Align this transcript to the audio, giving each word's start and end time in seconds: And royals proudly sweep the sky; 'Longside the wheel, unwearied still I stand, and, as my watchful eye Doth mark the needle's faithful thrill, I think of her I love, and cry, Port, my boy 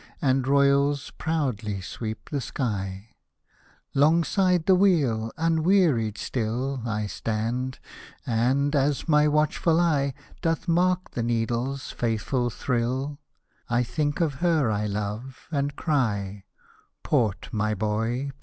And 0.19 0.47
royals 0.47 1.11
proudly 1.19 1.79
sweep 1.79 2.31
the 2.31 2.41
sky; 2.41 3.09
'Longside 3.93 4.65
the 4.65 4.73
wheel, 4.73 5.31
unwearied 5.37 6.17
still 6.17 6.81
I 6.87 7.05
stand, 7.05 7.77
and, 8.25 8.75
as 8.75 9.07
my 9.07 9.27
watchful 9.27 9.79
eye 9.79 10.15
Doth 10.41 10.67
mark 10.67 11.11
the 11.11 11.21
needle's 11.21 11.91
faithful 11.91 12.49
thrill, 12.49 13.19
I 13.69 13.83
think 13.83 14.21
of 14.21 14.33
her 14.41 14.71
I 14.71 14.87
love, 14.87 15.47
and 15.51 15.75
cry, 15.75 16.45
Port, 17.03 17.49
my 17.51 17.75
boy 17.75 18.31